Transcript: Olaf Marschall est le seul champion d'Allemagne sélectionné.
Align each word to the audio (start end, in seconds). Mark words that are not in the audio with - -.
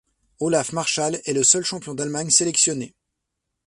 Olaf 0.39 0.71
Marschall 0.73 1.21
est 1.25 1.33
le 1.33 1.43
seul 1.43 1.63
champion 1.63 1.93
d'Allemagne 1.93 2.31
sélectionné. 2.31 2.95